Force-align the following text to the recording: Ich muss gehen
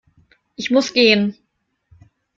Ich 0.55 0.71
muss 0.71 0.93
gehen 0.95 1.37